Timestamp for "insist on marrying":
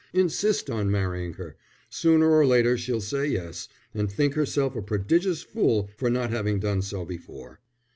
0.13-1.33